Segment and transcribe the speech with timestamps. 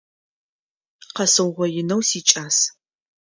[1.15, 2.57] Къэсыугъоинэу сикӏас.